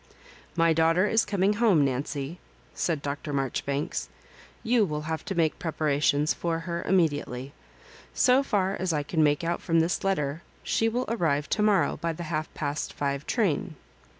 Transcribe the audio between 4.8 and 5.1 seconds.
will